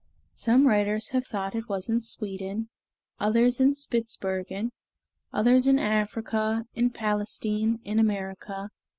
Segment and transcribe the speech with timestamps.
[0.33, 2.69] Some writers have thought it was in Sweden,
[3.19, 4.71] others in Spitzbergen,
[5.31, 8.71] others in Africa, in Palestine, in America.